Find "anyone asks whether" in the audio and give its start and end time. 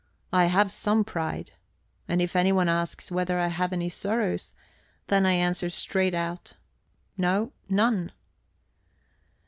2.35-3.37